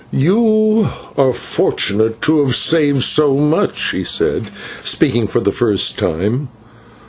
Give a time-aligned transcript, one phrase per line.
[0.11, 4.49] "You are fortunate to have saved so much," he said,
[4.83, 6.49] speaking for the first time.